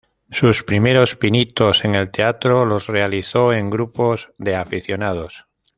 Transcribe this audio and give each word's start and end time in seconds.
Sus 0.31 0.63
primeros 0.63 1.15
pinitos 1.15 1.85
en 1.85 1.93
el 1.93 2.09
teatro 2.09 2.65
los 2.65 2.87
realizó 2.87 3.53
en 3.53 3.69
grupos 3.69 4.31
de 4.39 4.55
aficionados. 4.55 5.45